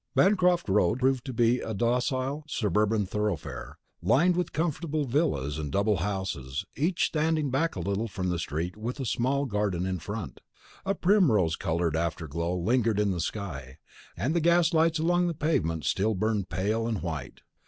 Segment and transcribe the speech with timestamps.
[0.15, 5.97] Bancroft Road proved to be a docile suburban thoroughfare, lined with comfortable villas and double
[5.97, 10.41] houses, each standing a little back from the street with a small garden in front.
[10.87, 13.77] A primrose coloured afterglow lingered in the sky,
[14.17, 17.41] and the gas lights along the pavement still burned pale and white.